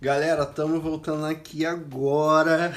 Galera, 0.00 0.44
estamos 0.44 0.80
voltando 0.80 1.26
aqui 1.26 1.66
agora 1.66 2.72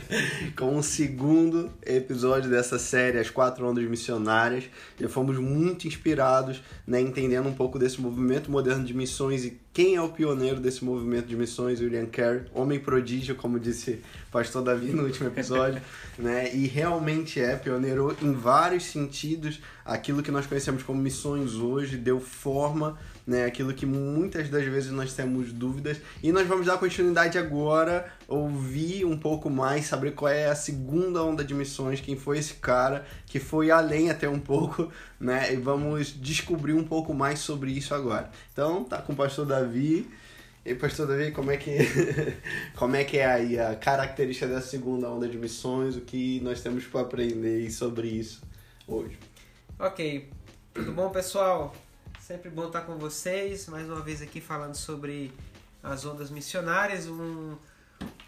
com 0.56 0.78
o 0.78 0.82
segundo 0.82 1.70
episódio 1.84 2.48
dessa 2.48 2.78
série, 2.78 3.18
As 3.18 3.28
Quatro 3.28 3.68
Ondas 3.68 3.84
Missionárias. 3.84 4.64
Já 4.98 5.06
fomos 5.06 5.36
muito 5.36 5.86
inspirados, 5.86 6.62
né, 6.86 6.98
entendendo 6.98 7.46
um 7.46 7.52
pouco 7.52 7.78
desse 7.78 8.00
movimento 8.00 8.50
moderno 8.50 8.86
de 8.86 8.94
missões 8.94 9.44
e 9.44 9.60
quem 9.70 9.96
é 9.96 10.00
o 10.00 10.08
pioneiro 10.08 10.60
desse 10.60 10.82
movimento 10.82 11.26
de 11.26 11.36
missões, 11.36 11.78
William 11.80 12.06
Carey, 12.06 12.44
homem 12.54 12.78
prodígio, 12.78 13.34
como 13.34 13.60
disse 13.60 14.02
o 14.28 14.30
pastor 14.30 14.62
Davi 14.62 14.92
no 14.92 15.04
último 15.04 15.28
episódio, 15.28 15.82
né? 16.18 16.54
E 16.54 16.66
realmente 16.66 17.38
é 17.38 17.54
pioneiro 17.54 18.16
em 18.22 18.32
vários 18.32 18.84
sentidos. 18.84 19.60
Aquilo 19.84 20.22
que 20.22 20.30
nós 20.30 20.46
conhecemos 20.46 20.82
como 20.82 21.00
missões 21.00 21.54
hoje 21.54 21.98
deu 21.98 22.18
forma 22.18 22.98
né? 23.26 23.44
Aquilo 23.44 23.72
que 23.72 23.86
muitas 23.86 24.48
das 24.48 24.64
vezes 24.64 24.90
nós 24.90 25.14
temos 25.14 25.52
dúvidas. 25.52 25.98
E 26.22 26.32
nós 26.32 26.46
vamos 26.46 26.66
dar 26.66 26.78
continuidade 26.78 27.38
agora, 27.38 28.12
ouvir 28.26 29.04
um 29.04 29.16
pouco 29.16 29.48
mais, 29.48 29.86
saber 29.86 30.12
qual 30.12 30.30
é 30.30 30.46
a 30.46 30.54
segunda 30.54 31.22
onda 31.22 31.44
de 31.44 31.54
missões, 31.54 32.00
quem 32.00 32.16
foi 32.16 32.38
esse 32.38 32.54
cara, 32.54 33.06
que 33.26 33.38
foi 33.38 33.70
além 33.70 34.10
até 34.10 34.28
um 34.28 34.38
pouco, 34.38 34.90
né? 35.18 35.52
E 35.52 35.56
vamos 35.56 36.08
descobrir 36.20 36.72
um 36.72 36.84
pouco 36.84 37.14
mais 37.14 37.38
sobre 37.38 37.70
isso 37.70 37.94
agora. 37.94 38.30
Então, 38.52 38.84
tá 38.84 38.98
com 38.98 39.12
o 39.12 39.16
pastor 39.16 39.46
Davi. 39.46 40.08
E 40.64 40.76
pastor 40.76 41.08
Davi, 41.08 41.32
como 41.32 41.50
é 41.50 41.56
que 41.56 41.76
como 42.76 42.94
é 42.94 43.02
que 43.02 43.18
é 43.18 43.26
aí 43.26 43.58
a 43.58 43.74
característica 43.74 44.46
da 44.46 44.60
segunda 44.60 45.10
onda 45.10 45.28
de 45.28 45.36
missões, 45.36 45.96
o 45.96 46.02
que 46.02 46.40
nós 46.40 46.60
temos 46.60 46.84
para 46.84 47.00
aprender 47.00 47.68
sobre 47.70 48.06
isso 48.06 48.42
hoje? 48.86 49.18
OK. 49.76 50.28
Tudo 50.72 50.92
bom, 50.92 51.10
pessoal? 51.10 51.74
Sempre 52.22 52.50
bom 52.50 52.68
estar 52.68 52.82
com 52.82 52.96
vocês, 52.98 53.66
mais 53.66 53.88
uma 53.88 54.00
vez 54.00 54.22
aqui 54.22 54.40
falando 54.40 54.76
sobre 54.76 55.32
as 55.82 56.06
ondas 56.06 56.30
missionárias, 56.30 57.08
um, 57.08 57.56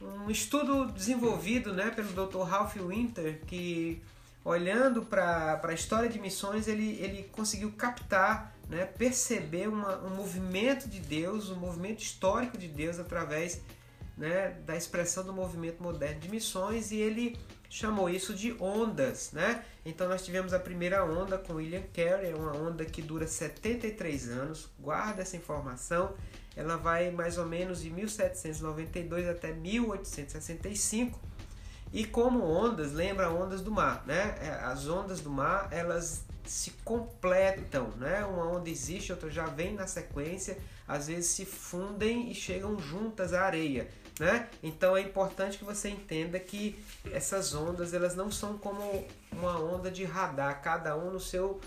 um 0.03 0.28
estudo 0.28 0.91
desenvolvido 0.91 1.73
né, 1.73 1.92
pelo 1.92 2.09
Dr. 2.09 2.41
Ralph 2.41 2.75
Winter, 2.75 3.41
que 3.47 4.03
olhando 4.45 5.03
para 5.03 5.61
a 5.62 5.72
história 5.72 6.09
de 6.09 6.19
missões, 6.19 6.67
ele, 6.67 6.98
ele 7.00 7.22
conseguiu 7.31 7.70
captar, 7.70 8.53
né, 8.69 8.84
perceber 8.84 9.69
uma, 9.69 9.97
um 9.98 10.17
movimento 10.17 10.89
de 10.89 10.98
Deus, 10.98 11.48
um 11.48 11.56
movimento 11.56 12.03
histórico 12.03 12.59
de 12.59 12.67
Deus 12.67 12.98
através 12.98 13.62
né, 14.19 14.56
da 14.67 14.77
expressão 14.77 15.25
do 15.25 15.33
movimento 15.33 15.81
moderno 15.81 16.19
de 16.19 16.28
missões 16.28 16.91
e 16.91 16.97
ele 16.97 17.39
chamou 17.75 18.08
isso 18.08 18.33
de 18.33 18.53
ondas, 18.61 19.33
né? 19.33 19.64
Então 19.84 20.08
nós 20.08 20.25
tivemos 20.25 20.55
a 20.55 20.61
primeira 20.61 21.05
onda 21.05 21.36
com 21.36 21.55
William 21.55 21.83
Carey, 21.92 22.31
é 22.31 22.34
uma 22.34 22.56
onda 22.56 22.84
que 22.84 23.03
dura 23.03 23.27
73 23.27 24.28
anos. 24.28 24.70
Guarda 24.78 25.22
essa 25.22 25.36
informação. 25.36 26.14
Ela 26.55 26.77
vai 26.77 27.11
mais 27.11 27.36
ou 27.36 27.44
menos 27.44 27.83
de 27.83 27.91
1792 27.91 29.28
até 29.28 29.53
1865. 29.53 31.19
E 31.92 32.05
como 32.05 32.44
ondas, 32.44 32.92
lembra 32.92 33.28
ondas 33.28 33.61
do 33.61 33.72
mar, 33.72 34.05
né? 34.06 34.36
É, 34.41 34.50
as 34.66 34.86
ondas 34.86 35.20
do 35.20 35.31
mar, 35.31 35.69
elas 35.72 36.25
se 36.44 36.70
completam, 36.84 37.88
né? 37.97 38.25
Uma 38.25 38.47
onda 38.47 38.70
existe, 38.70 39.11
outra 39.11 39.28
já 39.28 39.47
vem 39.47 39.75
na 39.75 39.88
sequência, 39.88 40.59
às 40.86 41.09
vezes 41.09 41.27
se 41.27 41.44
fundem 41.44 42.31
e 42.31 42.34
chegam 42.36 42.78
juntas 42.78 43.33
à 43.33 43.42
areia. 43.42 43.88
Né? 44.19 44.48
Então 44.62 44.97
é 44.97 45.01
importante 45.01 45.59
que 45.59 45.65
você 45.65 45.89
entenda 45.89 46.39
que 46.39 46.79
essas 47.12 47.53
ondas 47.53 47.93
elas 47.93 48.15
não 48.15 48.31
são 48.31 48.56
como 48.56 49.06
uma 49.33 49.59
onda 49.59 49.91
de 49.91 50.05
radar, 50.05 50.62
cada 50.62 50.97
um 50.97 51.11
no 51.11 51.19
seu, 51.19 51.61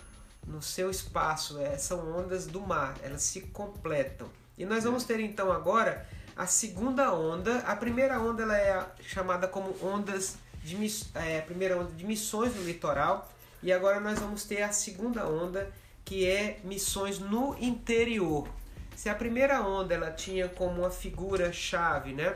no 0.46 0.62
seu 0.62 0.90
espaço. 0.90 1.60
É, 1.60 1.78
são 1.78 2.18
ondas 2.18 2.48
do 2.48 2.62
mar, 2.62 2.96
elas 3.04 3.24
se 3.24 3.42
completam. 3.42 4.30
E 4.58 4.66
nós 4.66 4.86
vamos 4.86 5.04
ter 5.04 5.20
então 5.20 5.52
agora 5.52 6.08
a 6.38 6.48
segunda 6.48 7.14
onda. 7.14 7.60
A 7.60 7.76
primeira 7.76 8.20
onda 8.20 8.44
ela 8.44 8.58
é 8.58 8.88
chamada 9.02 9.48
como 9.48 9.76
ondas 9.84 10.38
de 10.64 10.78
é, 11.16 11.42
primeira 11.42 11.78
onda 11.78 11.92
de 11.92 12.06
missões 12.06 12.56
no 12.56 12.64
litoral. 12.64 13.30
E 13.62 13.74
agora 13.74 14.00
nós 14.00 14.20
vamos 14.20 14.46
ter 14.46 14.62
a 14.62 14.72
segunda 14.72 15.28
onda 15.28 15.72
que 16.06 16.26
é 16.26 16.60
missões 16.64 17.20
no 17.20 17.58
interior. 17.60 18.48
Se 18.98 19.10
a 19.10 19.14
primeira 19.14 19.62
onda 19.62 19.94
ela 19.94 20.10
tinha 20.10 20.50
como 20.50 20.80
uma 20.82 20.90
figura 20.90 21.54
chave, 21.54 22.14
né, 22.14 22.36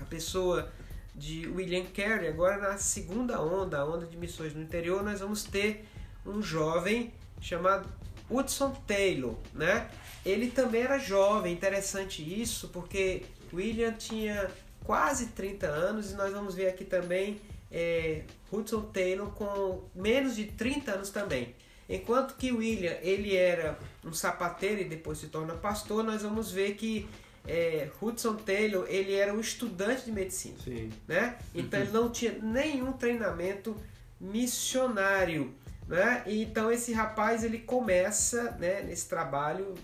a 0.00 0.04
pessoa 0.04 0.70
de 1.12 1.48
William 1.48 1.84
Carey, 1.86 2.28
agora 2.28 2.58
na 2.58 2.78
segunda 2.78 3.42
onda, 3.42 3.78
a 3.78 3.84
onda 3.84 4.06
de 4.06 4.16
missões 4.16 4.54
no 4.54 4.62
interior, 4.62 5.02
nós 5.02 5.18
vamos 5.18 5.42
ter 5.42 5.84
um 6.24 6.40
jovem 6.40 7.12
chamado 7.40 7.88
Hudson 8.30 8.70
Taylor, 8.86 9.34
né? 9.52 9.90
Ele 10.24 10.48
também 10.48 10.82
era 10.82 10.96
jovem, 10.96 11.54
interessante 11.54 12.22
isso, 12.22 12.68
porque 12.68 13.24
William 13.52 13.94
tinha 13.94 14.48
quase 14.84 15.30
30 15.30 15.66
anos 15.66 16.12
e 16.12 16.14
nós 16.14 16.32
vamos 16.32 16.54
ver 16.54 16.68
aqui 16.68 16.84
também 16.84 17.40
é, 17.68 18.22
Hudson 18.52 18.82
Taylor 18.92 19.32
com 19.32 19.82
menos 19.92 20.36
de 20.36 20.44
30 20.44 20.92
anos 20.92 21.10
também. 21.10 21.56
Enquanto 21.88 22.36
que 22.36 22.52
William 22.52 22.96
ele 23.00 23.34
era 23.34 23.78
um 24.04 24.12
sapateiro 24.12 24.82
e 24.82 24.84
depois 24.84 25.18
se 25.18 25.28
torna 25.28 25.54
pastor, 25.54 26.04
nós 26.04 26.22
vamos 26.22 26.52
ver 26.52 26.74
que 26.74 27.08
é, 27.46 27.88
Hudson 28.00 28.34
Taylor 28.34 28.86
ele 28.88 29.14
era 29.14 29.32
um 29.32 29.40
estudante 29.40 30.04
de 30.04 30.12
medicina, 30.12 30.58
Sim. 30.62 30.90
né? 31.06 31.38
Então 31.54 31.80
uhum. 31.80 31.86
ele 31.86 31.94
não 31.94 32.10
tinha 32.10 32.32
nenhum 32.42 32.92
treinamento 32.92 33.74
missionário, 34.20 35.54
né? 35.86 36.22
E, 36.26 36.42
então 36.42 36.70
esse 36.70 36.92
rapaz 36.92 37.42
ele 37.42 37.58
começa, 37.60 38.50
né, 38.52 38.82
nesse 38.82 39.08
trabalho 39.08 39.74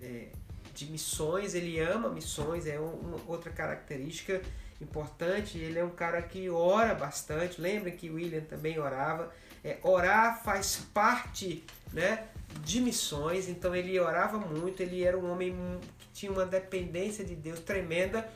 é, 0.00 0.28
de 0.72 0.86
missões, 0.86 1.54
ele 1.54 1.80
ama 1.80 2.10
missões, 2.10 2.66
é 2.66 2.78
uma 2.78 3.18
outra 3.26 3.50
característica 3.50 4.40
importante. 4.80 5.58
Ele 5.58 5.78
é 5.78 5.84
um 5.84 5.90
cara 5.90 6.22
que 6.22 6.48
ora 6.48 6.94
bastante. 6.94 7.60
Lembra 7.60 7.90
que 7.90 8.10
William 8.10 8.42
também 8.42 8.78
orava. 8.78 9.32
É, 9.62 9.78
orar 9.82 10.42
faz 10.42 10.76
parte 10.94 11.62
né, 11.92 12.26
de 12.62 12.80
missões, 12.80 13.46
então 13.48 13.74
ele 13.74 14.00
orava 14.00 14.38
muito, 14.38 14.82
ele 14.82 15.04
era 15.04 15.18
um 15.18 15.30
homem 15.30 15.54
que 15.98 16.08
tinha 16.12 16.32
uma 16.32 16.46
dependência 16.46 17.22
de 17.24 17.34
Deus 17.34 17.60
tremenda 17.60 18.26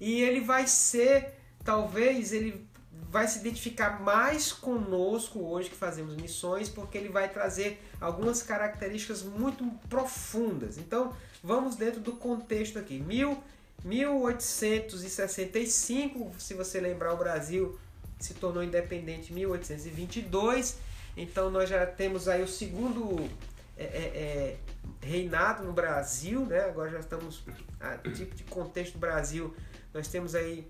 e 0.00 0.22
ele 0.22 0.40
vai 0.40 0.66
ser, 0.66 1.34
talvez 1.62 2.32
ele 2.32 2.66
vai 3.10 3.28
se 3.28 3.38
identificar 3.38 4.02
mais 4.02 4.52
conosco 4.52 5.38
hoje 5.40 5.70
que 5.70 5.76
fazemos 5.76 6.16
missões, 6.16 6.68
porque 6.68 6.98
ele 6.98 7.08
vai 7.08 7.28
trazer 7.28 7.80
algumas 8.00 8.42
características 8.42 9.22
muito 9.22 9.64
profundas. 9.88 10.78
Então, 10.78 11.14
vamos 11.42 11.76
dentro 11.76 12.00
do 12.00 12.10
contexto 12.12 12.76
aqui. 12.76 12.98
Mil, 12.98 13.40
1865, 13.84 16.32
se 16.38 16.54
você 16.54 16.80
lembrar, 16.80 17.14
o 17.14 17.16
Brasil 17.16 17.78
se 18.18 18.34
tornou 18.34 18.62
independente 18.62 19.32
em 19.32 19.36
1822. 19.36 20.78
Então 21.16 21.50
nós 21.50 21.68
já 21.68 21.86
temos 21.86 22.28
aí 22.28 22.42
o 22.42 22.48
segundo 22.48 23.28
é, 23.76 23.84
é, 23.84 23.86
é, 23.86 24.56
reinado 25.00 25.64
no 25.64 25.72
Brasil, 25.72 26.46
né? 26.46 26.64
Agora 26.64 26.90
já 26.90 27.00
estamos 27.00 27.42
a 27.80 27.98
tipo 27.98 28.34
de 28.34 28.44
contexto 28.44 28.98
Brasil. 28.98 29.54
Nós 29.92 30.08
temos 30.08 30.34
aí 30.34 30.66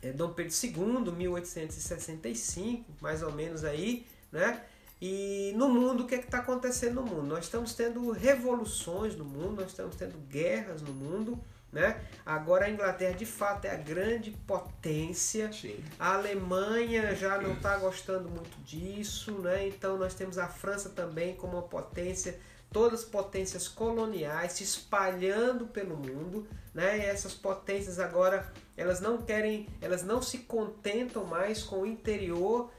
é, 0.00 0.12
Dom 0.12 0.32
Pedro 0.32 0.52
II, 0.52 1.12
1865, 1.12 2.84
mais 3.00 3.22
ou 3.22 3.32
menos 3.32 3.64
aí, 3.64 4.06
né? 4.30 4.62
E 5.00 5.52
no 5.56 5.68
mundo, 5.68 6.04
o 6.04 6.06
que 6.06 6.14
é 6.14 6.18
está 6.20 6.38
acontecendo 6.38 7.00
no 7.00 7.02
mundo? 7.02 7.24
Nós 7.24 7.44
estamos 7.44 7.74
tendo 7.74 8.12
revoluções 8.12 9.16
no 9.16 9.24
mundo, 9.24 9.60
nós 9.60 9.70
estamos 9.70 9.96
tendo 9.96 10.16
guerras 10.28 10.80
no 10.80 10.92
mundo, 10.92 11.40
né? 11.72 11.98
Agora 12.24 12.66
a 12.66 12.70
Inglaterra 12.70 13.14
de 13.14 13.24
fato 13.24 13.64
é 13.64 13.70
a 13.70 13.76
grande 13.76 14.30
potência. 14.46 15.50
Sim. 15.52 15.82
A 15.98 16.14
Alemanha 16.14 17.16
já 17.16 17.40
não 17.40 17.54
está 17.54 17.78
gostando 17.78 18.28
muito 18.28 18.60
disso, 18.62 19.32
né? 19.38 19.66
Então 19.66 19.96
nós 19.96 20.14
temos 20.14 20.36
a 20.36 20.46
França 20.48 20.90
também 20.90 21.34
como 21.34 21.54
uma 21.54 21.62
potência, 21.62 22.38
todas 22.70 23.00
as 23.00 23.06
potências 23.06 23.66
coloniais 23.66 24.52
se 24.52 24.64
espalhando 24.64 25.66
pelo 25.66 25.96
mundo, 25.96 26.46
né? 26.74 26.98
E 26.98 27.00
essas 27.00 27.32
potências 27.32 27.98
agora 27.98 28.52
elas 28.76 29.00
não 29.00 29.22
querem, 29.22 29.66
elas 29.80 30.02
não 30.02 30.20
se 30.20 30.38
contentam 30.38 31.24
mais 31.24 31.62
com 31.62 31.80
o 31.80 31.86
interior 31.86 32.70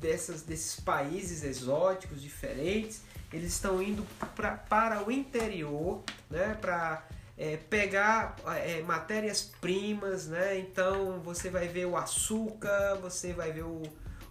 dessas, 0.00 0.42
desses 0.42 0.80
países 0.80 1.44
exóticos 1.44 2.20
diferentes. 2.20 3.02
Eles 3.32 3.52
estão 3.52 3.80
indo 3.80 4.04
pra, 4.36 4.56
para 4.56 5.06
o 5.06 5.10
interior, 5.10 6.02
né? 6.28 6.58
Para 6.60 7.06
é, 7.42 7.56
pegar 7.56 8.36
é, 8.64 8.82
matérias-primas, 8.82 10.28
né? 10.28 10.60
Então 10.60 11.20
você 11.24 11.50
vai 11.50 11.66
ver 11.66 11.86
o 11.86 11.96
açúcar, 11.96 12.96
você 13.02 13.32
vai 13.32 13.50
ver 13.50 13.64
o, 13.64 13.82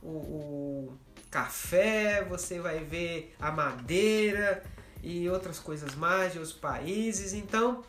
o, 0.01 0.07
o, 0.07 0.97
café, 1.29 2.23
você 2.23 2.61
vai 2.61 2.79
ver 2.79 3.35
a 3.37 3.51
madeira 3.51 4.63
e 5.03 5.29
outras 5.29 5.59
coisas 5.59 5.93
mais 5.93 6.31
de 6.31 6.39
outros 6.39 6.57
países. 6.57 7.33
Então, 7.33 7.83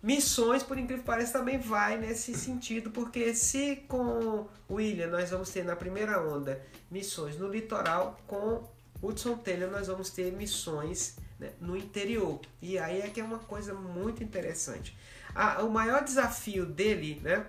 missões, 0.00 0.62
por 0.62 0.78
incrível 0.78 1.02
que 1.02 1.06
pareça, 1.06 1.40
também 1.40 1.58
vai 1.58 1.96
nesse 1.98 2.32
sentido, 2.34 2.88
porque 2.90 3.34
se 3.34 3.84
com 3.88 4.46
William 4.70 5.08
nós 5.08 5.30
vamos 5.30 5.50
ter 5.50 5.64
na 5.64 5.74
primeira 5.74 6.22
onda 6.22 6.64
missões 6.88 7.36
no 7.36 7.48
litoral, 7.48 8.16
com 8.28 8.62
Hudson 9.02 9.38
Taylor 9.38 9.72
nós 9.72 9.88
vamos 9.88 10.10
ter 10.10 10.32
missões 10.32 11.16
né, 11.38 11.50
no 11.60 11.76
interior. 11.76 12.40
E 12.60 12.78
aí 12.78 13.00
é 13.00 13.08
que 13.08 13.20
é 13.20 13.24
uma 13.24 13.38
coisa 13.38 13.74
muito 13.74 14.22
interessante. 14.22 14.96
Ah, 15.34 15.62
o 15.62 15.70
maior 15.70 16.02
desafio 16.02 16.66
dele, 16.66 17.20
né, 17.22 17.46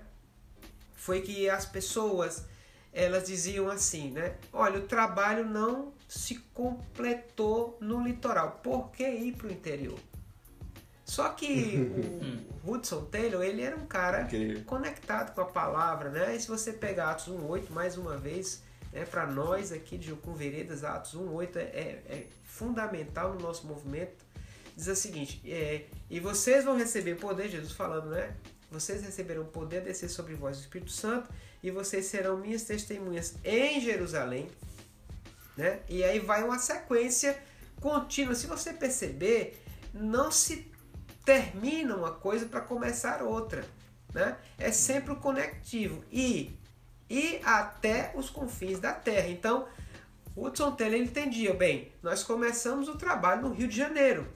foi 0.96 1.22
que 1.22 1.50
as 1.50 1.66
pessoas 1.66 2.46
elas 2.92 3.28
diziam 3.28 3.70
assim, 3.70 4.12
né? 4.12 4.36
Olha, 4.52 4.80
o 4.80 4.88
trabalho 4.88 5.46
não 5.46 5.94
se 6.08 6.36
completou 6.54 7.78
no 7.80 8.04
litoral. 8.04 8.60
Por 8.64 8.90
que 8.90 9.08
ir 9.08 9.36
para 9.36 9.48
o 9.48 9.52
interior? 9.52 10.00
Só 11.06 11.30
que 11.30 11.78
o 12.64 12.72
Hudson 12.72 13.06
Taylor, 13.06 13.44
ele 13.44 13.62
era 13.62 13.76
um 13.76 13.86
cara 13.86 14.28
conectado 14.66 15.34
com 15.34 15.42
a 15.42 15.46
palavra, 15.46 16.10
né? 16.10 16.36
E 16.36 16.40
se 16.40 16.48
você 16.48 16.74
pegar 16.74 17.12
Atos 17.12 17.28
1.8, 17.28 17.70
mais 17.70 17.98
uma 17.98 18.18
vez, 18.18 18.64
né, 18.92 19.06
para 19.06 19.26
nós 19.28 19.72
aqui 19.72 19.98
de 19.98 20.08
Jucum 20.08 20.34
Veredas, 20.34 20.84
Atos 20.84 21.16
1.8 21.16 21.56
é, 21.58 21.62
é, 21.62 22.04
é, 22.08 22.28
fundamental 22.44 23.34
no 23.34 23.40
nosso 23.40 23.68
movimento. 23.68 24.26
Diz 24.76 24.88
o 24.88 24.96
seguinte, 24.96 25.42
é, 25.46 25.86
e 26.10 26.20
vocês 26.20 26.64
vão 26.64 26.78
receber 26.78 27.16
poder, 27.16 27.50
Jesus 27.50 27.74
falando, 27.74 28.10
né? 28.10 28.36
Vocês 28.72 29.02
receberão 29.02 29.46
poder 29.46 29.82
descer 29.82 30.10
sobre 30.10 30.36
vós 30.36 30.58
o 30.58 30.62
Espírito 30.62 30.92
Santo 30.92 31.30
e 31.62 31.72
vocês 31.72 32.06
serão 32.06 32.38
minhas 32.38 32.64
testemunhas 32.64 33.36
em 33.44 33.82
Jerusalém, 33.82 34.48
né? 35.58 35.80
E 35.90 36.04
aí 36.04 36.20
vai 36.20 36.44
uma 36.44 36.60
sequência 36.60 37.38
contínua. 37.82 38.36
Se 38.36 38.48
você 38.48 38.72
perceber, 38.72 39.62
não 39.94 40.32
se 40.32 40.72
termina 41.26 41.96
uma 41.96 42.12
coisa 42.12 42.46
para 42.46 42.62
começar 42.62 43.22
outra. 43.22 43.66
Né? 44.14 44.38
É 44.58 44.72
sempre 44.72 45.14
o 45.14 45.18
conectivo. 45.18 46.04
E, 46.12 46.58
e 47.10 47.42
até 47.44 48.12
os 48.16 48.30
confins 48.30 48.80
da 48.80 48.94
Terra. 48.94 49.30
Então, 49.30 49.68
Hudson 50.36 50.72
Taylor 50.72 51.00
entendia, 51.00 51.54
bem, 51.54 51.92
nós 52.04 52.24
começamos 52.24 52.88
o 52.88 52.98
trabalho 52.98 53.42
no 53.42 53.54
Rio 53.54 53.68
de 53.68 53.76
Janeiro. 53.76 54.28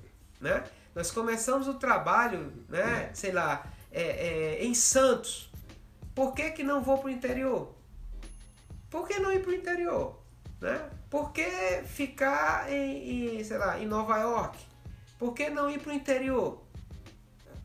Né? 0.41 0.63
Nós 0.95 1.11
começamos 1.11 1.67
o 1.67 1.75
trabalho, 1.75 2.51
né, 2.67 3.09
sei 3.13 3.31
lá, 3.31 3.65
é, 3.91 4.01
é, 4.03 4.65
em 4.65 4.73
Santos. 4.73 5.51
Por 6.13 6.33
que, 6.33 6.51
que 6.51 6.63
não 6.63 6.81
vou 6.81 6.97
para 6.97 7.07
o 7.07 7.11
interior? 7.11 7.73
Por 8.89 9.07
que 9.07 9.19
não 9.19 9.31
ir 9.31 9.41
para 9.41 9.51
o 9.51 9.55
interior? 9.55 10.19
Né? 10.61 10.89
Por 11.09 11.31
que 11.31 11.45
ficar 11.87 12.71
em, 12.71 13.39
em, 13.39 13.43
sei 13.43 13.57
lá, 13.57 13.79
em 13.79 13.85
Nova 13.85 14.17
York? 14.19 14.57
Por 15.17 15.33
que 15.33 15.49
não 15.49 15.69
ir 15.69 15.79
para 15.79 15.91
o 15.91 15.95
interior? 15.95 16.62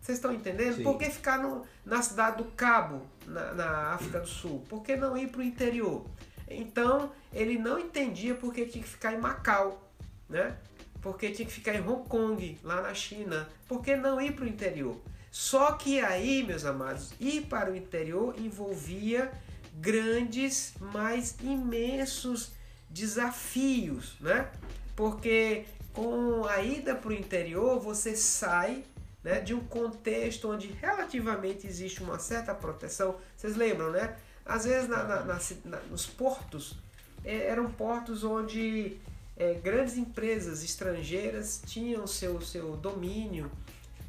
Vocês 0.09 0.17
estão 0.17 0.33
entendendo? 0.33 0.77
Sim. 0.77 0.85
Por 0.85 0.97
que 0.97 1.11
ficar 1.11 1.39
no, 1.39 1.67
na 1.85 2.01
cidade 2.01 2.39
do 2.39 2.45
Cabo, 2.53 3.03
na, 3.27 3.53
na 3.53 3.93
África 3.93 4.21
do 4.21 4.27
Sul? 4.27 4.65
Por 4.67 4.83
que 4.83 4.97
não 4.97 5.19
ir 5.19 5.29
para 5.29 5.41
o 5.41 5.45
interior? 5.45 6.07
Então, 6.49 7.13
ele 7.31 7.59
não 7.59 7.79
entendia 7.79 8.35
por 8.35 8.55
que 8.55 8.65
tinha 8.65 8.83
que 8.83 8.89
ficar 8.89 9.13
em 9.13 9.19
Macau, 9.19 9.87
né? 10.27 10.57
Porque 11.03 11.31
tinha 11.31 11.45
que 11.45 11.53
ficar 11.53 11.75
em 11.75 11.83
Hong 11.83 12.09
Kong, 12.09 12.59
lá 12.65 12.81
na 12.81 12.95
China. 12.95 13.47
Por 13.69 13.83
que 13.83 13.97
não 13.97 14.19
ir 14.19 14.33
para 14.33 14.47
o 14.47 14.49
interior? 14.49 14.99
Só 15.31 15.73
que 15.73 16.01
aí, 16.01 16.43
meus 16.43 16.65
amados, 16.65 17.13
ir 17.21 17.43
para 17.43 17.71
o 17.71 17.77
interior 17.77 18.35
envolvia 18.39 19.31
grandes, 19.75 20.73
mas 20.81 21.37
imensos 21.43 22.53
desafios, 22.89 24.17
né? 24.23 24.49
Porque 24.97 25.67
com 25.93 26.47
a 26.47 26.63
ida 26.63 26.95
para 26.95 27.11
o 27.11 27.13
interior, 27.13 27.79
você 27.79 28.17
sai 28.17 28.85
né, 29.23 29.41
de 29.41 29.55
um 29.55 29.61
contexto 29.61 30.51
onde 30.51 30.69
relativamente 30.69 31.67
existe 31.67 32.03
uma 32.03 32.19
certa 32.19 32.55
proteção. 32.55 33.17
Vocês 33.37 33.57
lembram, 33.57 33.91
né? 33.91 34.17
Às 34.45 34.65
vezes 34.65 34.89
na, 34.89 35.03
na, 35.05 35.25
na, 35.25 35.79
nos 35.91 36.07
portos 36.07 36.79
é, 37.25 37.49
eram 37.49 37.71
portos 37.71 38.25
onde 38.25 38.99
é, 39.37 39.55
grandes 39.55 39.97
empresas 39.97 40.65
estrangeiras 40.65 41.63
tinham 41.67 42.07
seu, 42.07 42.41
seu 42.41 42.77
domínio, 42.77 43.51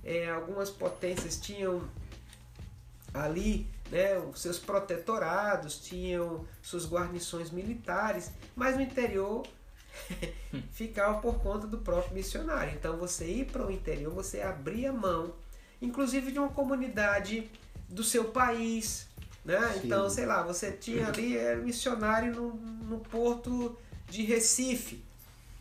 é, 0.03 0.29
algumas 0.29 0.69
potências 0.69 1.37
tinham 1.37 1.87
ali 3.13 3.67
né, 3.91 4.17
os 4.19 4.41
seus 4.41 4.59
protetorados, 4.59 5.79
tinham 5.79 6.45
suas 6.61 6.85
guarnições 6.87 7.51
militares, 7.51 8.31
mas 8.55 8.75
no 8.75 8.81
interior 8.81 9.45
ficava 10.71 11.19
por 11.19 11.39
conta 11.39 11.67
do 11.67 11.77
próprio 11.77 12.13
missionário. 12.13 12.73
Então 12.73 12.97
você 12.97 13.25
ir 13.25 13.45
para 13.45 13.65
o 13.65 13.71
interior, 13.71 14.13
você 14.13 14.41
abria 14.41 14.91
mão, 14.91 15.33
inclusive 15.81 16.31
de 16.31 16.39
uma 16.39 16.49
comunidade 16.49 17.49
do 17.87 18.03
seu 18.03 18.25
país. 18.25 19.07
Né? 19.43 19.81
Então, 19.83 20.09
sei 20.09 20.25
lá, 20.25 20.43
você 20.43 20.71
tinha 20.71 21.07
ali, 21.07 21.37
era 21.37 21.57
missionário 21.57 22.33
no, 22.33 22.53
no 22.53 22.99
porto 22.99 23.77
de 24.07 24.23
Recife, 24.23 25.03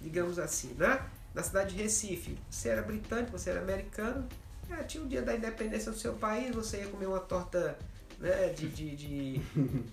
digamos 0.00 0.38
assim, 0.38 0.75
né? 0.75 1.00
na 1.34 1.42
cidade 1.42 1.75
de 1.75 1.82
Recife. 1.82 2.36
Você 2.50 2.69
era 2.69 2.82
britânico, 2.82 3.32
você 3.32 3.50
era 3.50 3.60
americano, 3.60 4.28
é, 4.70 4.82
tinha 4.82 5.02
o 5.02 5.06
dia 5.06 5.22
da 5.22 5.34
independência 5.34 5.90
do 5.90 5.98
seu 5.98 6.14
país, 6.14 6.54
você 6.54 6.78
ia 6.78 6.88
comer 6.88 7.06
uma 7.06 7.20
torta 7.20 7.78
né, 8.19 8.49
de, 8.49 8.69
de, 8.69 8.97
de, 8.97 9.38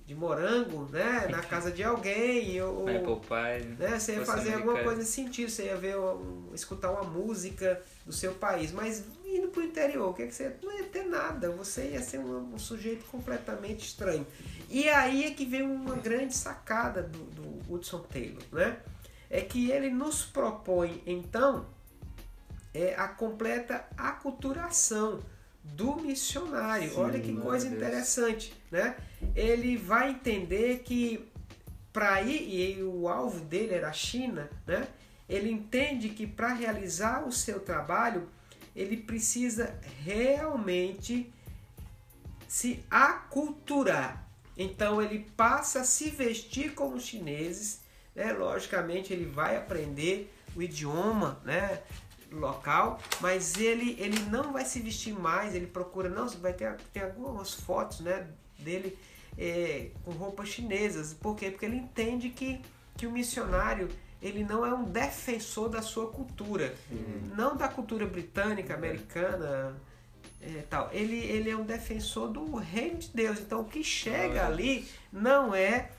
de, 0.07 0.15
morango, 0.15 0.89
né, 0.91 1.27
na 1.29 1.41
casa 1.41 1.71
de 1.71 1.83
alguém, 1.83 2.59
ou, 2.61 2.87
Apple 2.89 3.21
Pie, 3.21 3.67
né, 3.77 3.99
você 3.99 4.15
ia 4.15 4.25
fazer 4.25 4.55
alguma 4.55 4.81
coisa 4.81 4.97
nesse 4.97 5.11
sentido, 5.11 5.49
você 5.49 5.65
ia 5.65 5.77
ver, 5.77 5.95
um, 5.97 6.49
escutar 6.53 6.91
uma 6.91 7.03
música 7.03 7.81
do 8.03 8.11
seu 8.11 8.33
país, 8.33 8.71
mas 8.71 9.03
indo 9.23 9.49
para 9.49 9.61
o 9.61 9.63
interior, 9.63 10.09
o 10.09 10.13
que, 10.13 10.23
é 10.23 10.27
que 10.27 10.33
você 10.33 10.55
não 10.63 10.75
ia 10.75 10.85
ter 10.85 11.03
nada, 11.03 11.51
você 11.51 11.91
ia 11.91 12.01
ser 12.01 12.17
um, 12.17 12.53
um, 12.53 12.57
sujeito 12.57 13.05
completamente 13.05 13.85
estranho. 13.85 14.25
E 14.69 14.89
aí 14.89 15.25
é 15.25 15.31
que 15.31 15.45
vem 15.45 15.61
uma 15.61 15.95
grande 15.95 16.35
sacada 16.35 17.03
do, 17.03 17.19
do 17.25 17.73
Hudson 17.73 17.99
Taylor, 17.99 18.41
né, 18.51 18.79
é 19.29 19.41
que 19.41 19.69
ele 19.69 19.89
nos 19.89 20.25
propõe 20.25 21.03
então 21.05 21.67
é, 22.73 22.95
a 22.95 23.07
completa 23.07 23.85
aculturação 23.95 25.19
do 25.73 25.95
missionário. 25.95 26.89
Sim, 26.89 26.99
Olha 26.99 27.19
que 27.19 27.33
coisa 27.35 27.69
Deus. 27.69 27.81
interessante, 27.81 28.53
né? 28.71 28.95
Ele 29.35 29.75
vai 29.75 30.11
entender 30.11 30.79
que 30.79 31.27
para 31.91 32.21
ir 32.21 32.77
e 32.77 32.83
o 32.83 33.07
alvo 33.07 33.39
dele 33.45 33.73
era 33.73 33.89
a 33.89 33.93
China, 33.93 34.49
né? 34.67 34.87
Ele 35.27 35.49
entende 35.49 36.09
que 36.09 36.27
para 36.27 36.53
realizar 36.53 37.25
o 37.27 37.31
seu 37.31 37.59
trabalho 37.59 38.29
ele 38.75 38.97
precisa 38.97 39.79
realmente 40.03 41.33
se 42.47 42.83
aculturar. 42.89 44.29
Então 44.57 45.01
ele 45.01 45.25
passa 45.35 45.81
a 45.81 45.83
se 45.83 46.09
vestir 46.09 46.73
como 46.73 46.99
chineses, 46.99 47.81
né? 48.13 48.31
Logicamente 48.33 49.11
ele 49.11 49.25
vai 49.25 49.57
aprender 49.57 50.33
o 50.55 50.61
idioma, 50.61 51.41
né? 51.43 51.81
Local, 52.39 52.99
mas 53.21 53.55
ele, 53.55 53.95
ele 53.99 54.19
não 54.29 54.53
vai 54.53 54.65
se 54.65 54.79
vestir 54.79 55.13
mais, 55.13 55.55
ele 55.55 55.67
procura, 55.67 56.09
não, 56.09 56.27
vai 56.27 56.53
ter, 56.53 56.75
tem 56.93 57.03
algumas 57.03 57.53
fotos 57.53 57.99
né, 57.99 58.27
dele 58.59 58.97
é, 59.37 59.89
com 60.03 60.11
roupas 60.11 60.49
chinesas. 60.49 61.13
Por 61.13 61.35
quê? 61.35 61.51
Porque 61.51 61.65
ele 61.65 61.77
entende 61.77 62.29
que, 62.29 62.61
que 62.97 63.07
o 63.07 63.11
missionário 63.11 63.89
ele 64.21 64.43
não 64.43 64.65
é 64.65 64.73
um 64.73 64.83
defensor 64.83 65.69
da 65.69 65.81
sua 65.81 66.09
cultura, 66.09 66.73
não 67.35 67.55
da 67.55 67.67
cultura 67.67 68.07
britânica, 68.07 68.73
americana, 68.73 69.75
é, 70.41 70.63
tal. 70.69 70.89
Ele, 70.91 71.17
ele 71.17 71.49
é 71.49 71.55
um 71.55 71.63
defensor 71.63 72.29
do 72.29 72.55
reino 72.55 72.97
de 72.97 73.09
Deus. 73.09 73.39
Então 73.39 73.61
o 73.61 73.65
que 73.65 73.83
chega 73.83 74.45
ali 74.47 74.87
não 75.11 75.53
é 75.53 75.89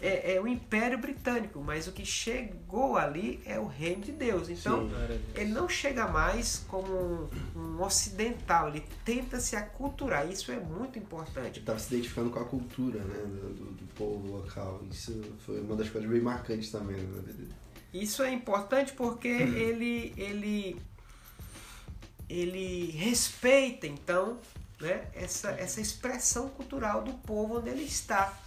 é, 0.00 0.34
é, 0.34 0.40
o 0.40 0.46
Império 0.46 0.98
Britânico, 0.98 1.60
mas 1.60 1.86
o 1.86 1.92
que 1.92 2.04
chegou 2.04 2.96
ali 2.96 3.40
é 3.46 3.58
o 3.58 3.66
Reino 3.66 4.02
de 4.02 4.12
Deus. 4.12 4.48
Então, 4.48 4.88
Sim, 4.88 4.94
ele 5.34 5.52
não 5.52 5.68
chega 5.68 6.06
mais 6.06 6.64
como 6.68 6.92
um, 6.92 7.28
um, 7.56 7.82
ocidental, 7.82 8.68
ele 8.68 8.84
tenta 9.04 9.40
se 9.40 9.56
aculturar. 9.56 10.30
Isso 10.30 10.52
é 10.52 10.58
muito 10.58 10.98
importante. 10.98 11.60
Estava 11.60 11.78
se 11.78 11.94
identificando 11.94 12.30
com 12.30 12.38
a 12.38 12.44
cultura 12.44 13.00
né, 13.00 13.18
do, 13.24 13.72
do, 13.72 13.86
povo 13.94 14.36
local. 14.36 14.82
Isso 14.90 15.22
foi 15.46 15.60
uma 15.60 15.74
das 15.74 15.88
coisas 15.88 16.08
bem 16.10 16.20
marcantes 16.20 16.70
também 16.70 16.96
na 16.96 17.20
vida 17.20 17.32
dele. 17.32 17.54
Isso 17.92 18.22
é 18.22 18.30
importante 18.30 18.92
porque 18.92 19.28
ele, 19.28 20.12
ele, 20.18 20.78
ele 22.28 22.90
respeita, 22.90 23.86
então, 23.86 24.38
né, 24.78 25.06
essa, 25.14 25.50
essa 25.52 25.80
expressão 25.80 26.50
cultural 26.50 27.02
do 27.02 27.14
povo 27.14 27.58
onde 27.58 27.70
ele 27.70 27.84
está. 27.84 28.45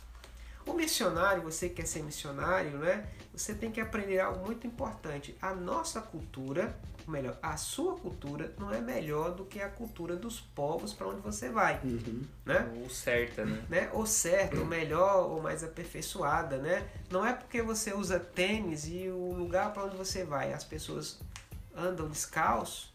O 0.70 0.74
missionário, 0.74 1.42
você 1.42 1.68
que 1.68 1.76
quer 1.76 1.88
ser 1.88 2.04
missionário, 2.04 2.78
né? 2.78 3.08
Você 3.34 3.56
tem 3.56 3.72
que 3.72 3.82
aprender 3.82 4.20
algo 4.20 4.46
muito 4.46 4.68
importante. 4.68 5.36
A 5.42 5.52
nossa 5.52 6.00
cultura, 6.00 6.78
ou 7.08 7.12
melhor, 7.12 7.40
a 7.42 7.58
sua 7.58 7.98
cultura 7.98 8.54
não 8.60 8.72
é 8.72 8.80
melhor 8.80 9.32
do 9.32 9.46
que 9.46 9.60
a 9.60 9.68
cultura 9.68 10.16
dos 10.16 10.40
povos 10.40 10.94
para 10.94 11.08
onde 11.08 11.22
você 11.22 11.50
vai, 11.50 11.80
uhum. 11.84 12.22
né? 12.46 12.72
Ou 12.82 12.88
certa, 12.88 13.44
né? 13.46 13.66
né? 13.68 13.90
Ou 13.94 14.06
certa, 14.06 14.60
ou 14.60 14.66
melhor, 14.66 15.32
ou 15.32 15.42
mais 15.42 15.64
aperfeiçoada, 15.64 16.58
né? 16.58 16.88
Não 17.10 17.26
é 17.26 17.34
porque 17.34 17.64
você 17.64 17.92
usa 17.92 18.20
tênis 18.20 18.88
e 18.88 19.10
o 19.10 19.34
lugar 19.34 19.74
para 19.74 19.86
onde 19.86 19.98
você 19.98 20.24
vai, 20.24 20.54
as 20.54 20.64
pessoas 20.64 21.20
andam 21.76 22.08
descalço, 22.08 22.94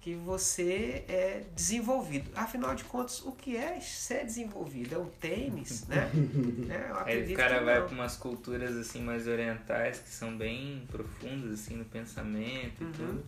que 0.00 0.14
você 0.14 1.04
é 1.08 1.42
desenvolvido. 1.54 2.30
Afinal 2.34 2.74
de 2.74 2.84
contas, 2.84 3.20
o 3.22 3.32
que 3.32 3.56
é 3.56 3.78
ser 3.80 4.24
desenvolvido? 4.24 4.94
É 4.94 4.98
um 4.98 5.10
tênis, 5.20 5.86
né? 5.86 6.10
é, 6.70 7.12
Aí 7.12 7.32
o 7.32 7.36
cara 7.36 7.62
vai 7.62 7.82
para 7.82 7.94
umas 7.94 8.16
culturas 8.16 8.76
assim 8.76 9.02
mais 9.02 9.26
orientais 9.26 9.98
que 9.98 10.08
são 10.08 10.36
bem 10.36 10.86
profundas 10.90 11.60
assim 11.60 11.76
no 11.76 11.84
pensamento 11.84 12.80
e 12.80 12.84
uhum. 12.84 12.92
tudo. 12.92 13.24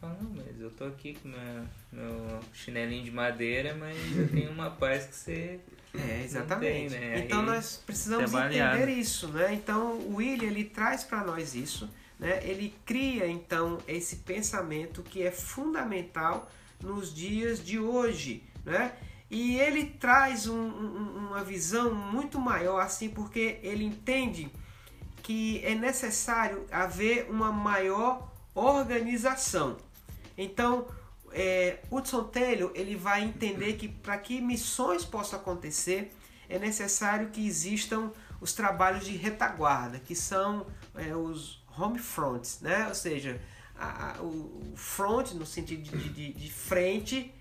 fala, 0.00 0.16
não, 0.22 0.30
mas 0.30 0.58
eu 0.58 0.70
tô 0.70 0.84
aqui 0.84 1.18
com 1.20 1.28
meu, 1.28 1.64
meu 1.92 2.40
chinelinho 2.54 3.04
de 3.04 3.10
madeira, 3.10 3.74
mas 3.74 3.96
eu 4.16 4.28
tenho 4.28 4.50
uma 4.50 4.70
paz 4.70 5.04
que 5.04 5.14
você. 5.14 5.60
É, 5.94 6.22
exatamente. 6.24 6.94
Tem, 6.94 7.00
né? 7.00 7.18
Então 7.18 7.42
nós 7.42 7.82
precisamos 7.84 8.32
entender 8.32 8.88
isso, 8.88 9.28
né? 9.28 9.52
Então 9.52 9.92
o 9.98 10.16
William 10.16 10.48
ele 10.48 10.64
traz 10.64 11.04
para 11.04 11.22
nós 11.24 11.54
isso, 11.54 11.90
né? 12.18 12.40
Ele 12.42 12.74
cria 12.84 13.26
então 13.26 13.78
esse 13.86 14.16
pensamento 14.16 15.02
que 15.02 15.22
é 15.22 15.30
fundamental 15.30 16.50
nos 16.80 17.14
dias 17.14 17.64
de 17.64 17.78
hoje, 17.78 18.42
né? 18.64 18.92
E 19.30 19.58
ele 19.58 19.86
traz 19.86 20.46
um, 20.46 20.56
um, 20.56 21.28
uma 21.28 21.42
visão 21.42 21.92
muito 21.92 22.38
maior, 22.38 22.80
assim, 22.80 23.08
porque 23.08 23.58
ele 23.62 23.84
entende 23.84 24.50
que 25.22 25.60
é 25.64 25.74
necessário 25.74 26.64
haver 26.70 27.28
uma 27.28 27.50
maior 27.50 28.30
organização. 28.54 29.76
Então, 30.38 30.86
é, 31.32 31.80
Hudson 31.90 32.24
Taylor 32.24 32.70
ele 32.74 32.94
vai 32.94 33.24
entender 33.24 33.74
que 33.74 33.88
para 33.88 34.16
que 34.16 34.40
missões 34.40 35.04
possam 35.04 35.40
acontecer 35.40 36.12
é 36.48 36.58
necessário 36.58 37.30
que 37.30 37.44
existam 37.46 38.12
os 38.40 38.52
trabalhos 38.52 39.04
de 39.04 39.16
retaguarda, 39.16 39.98
que 39.98 40.14
são 40.14 40.66
é, 40.98 41.14
os 41.14 41.64
home 41.78 41.98
fronts, 41.98 42.60
né? 42.60 42.88
ou 42.88 42.94
seja, 42.94 43.40
a, 43.78 44.18
a, 44.18 44.22
o 44.22 44.72
front 44.76 45.32
no 45.32 45.44
sentido 45.44 45.82
de, 45.82 46.08
de, 46.08 46.32
de 46.32 46.52
frente 46.52 47.32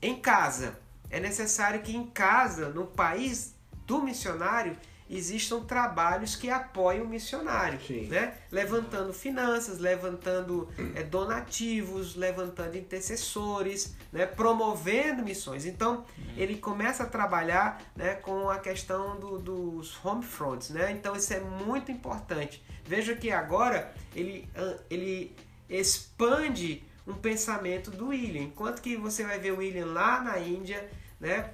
em 0.00 0.18
casa. 0.20 0.78
É 1.10 1.20
necessário 1.20 1.82
que 1.82 1.94
em 1.94 2.06
casa, 2.06 2.70
no 2.70 2.86
país 2.86 3.54
do 3.86 4.00
missionário, 4.02 4.76
existam 5.12 5.60
trabalhos 5.60 6.34
que 6.34 6.48
apoiem 6.48 7.02
o 7.02 7.06
missionário, 7.06 7.78
Sim. 7.86 8.06
né? 8.06 8.34
levantando 8.50 9.12
finanças, 9.12 9.78
levantando 9.78 10.68
é, 10.94 11.02
donativos, 11.02 12.16
levantando 12.16 12.78
intercessores, 12.78 13.94
né? 14.10 14.24
promovendo 14.24 15.22
missões. 15.22 15.66
Então 15.66 16.04
ele 16.36 16.56
começa 16.56 17.02
a 17.02 17.06
trabalhar 17.06 17.82
né, 17.94 18.14
com 18.14 18.48
a 18.48 18.58
questão 18.58 19.20
do, 19.20 19.38
dos 19.38 20.02
home 20.02 20.24
fronts, 20.24 20.70
né? 20.70 20.90
então 20.92 21.14
isso 21.14 21.34
é 21.34 21.40
muito 21.40 21.92
importante. 21.92 22.64
Veja 22.84 23.14
que 23.14 23.30
agora 23.30 23.92
ele, 24.16 24.48
ele 24.88 25.36
expande 25.68 26.82
um 27.06 27.14
pensamento 27.14 27.90
do 27.90 28.08
William, 28.08 28.42
enquanto 28.42 28.80
que 28.80 28.96
você 28.96 29.24
vai 29.24 29.38
ver 29.38 29.52
o 29.52 29.58
William 29.58 29.86
lá 29.86 30.22
na 30.22 30.38
Índia, 30.38 30.88
né? 31.20 31.50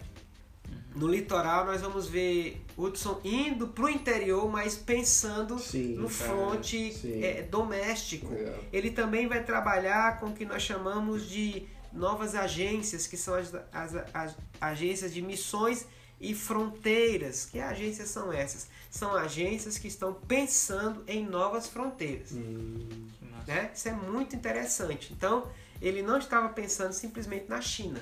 No 0.98 1.06
litoral 1.06 1.64
nós 1.64 1.80
vamos 1.80 2.08
ver 2.08 2.60
Hudson 2.76 3.20
indo 3.24 3.68
para 3.68 3.84
o 3.84 3.88
interior, 3.88 4.50
mas 4.50 4.76
pensando 4.76 5.56
sim, 5.56 5.94
no 5.94 6.08
fronte 6.08 6.92
é, 7.22 7.42
doméstico. 7.42 8.34
É. 8.34 8.58
Ele 8.72 8.90
também 8.90 9.28
vai 9.28 9.44
trabalhar 9.44 10.18
com 10.18 10.26
o 10.26 10.32
que 10.32 10.44
nós 10.44 10.60
chamamos 10.60 11.28
de 11.28 11.68
novas 11.92 12.34
agências, 12.34 13.06
que 13.06 13.16
são 13.16 13.34
as, 13.34 13.54
as, 13.72 13.94
as 14.12 14.36
agências 14.60 15.14
de 15.14 15.22
missões 15.22 15.86
e 16.20 16.34
fronteiras. 16.34 17.44
Que 17.44 17.60
agências 17.60 18.08
são 18.08 18.32
essas? 18.32 18.66
São 18.90 19.14
agências 19.14 19.78
que 19.78 19.86
estão 19.86 20.12
pensando 20.12 21.04
em 21.06 21.24
novas 21.24 21.68
fronteiras. 21.68 22.32
Hum, 22.32 23.06
né? 23.46 23.70
Isso 23.72 23.88
é 23.88 23.92
muito 23.92 24.34
interessante. 24.34 25.12
Então, 25.12 25.48
ele 25.80 26.02
não 26.02 26.18
estava 26.18 26.48
pensando 26.48 26.92
simplesmente 26.92 27.48
na 27.48 27.60
China. 27.60 28.00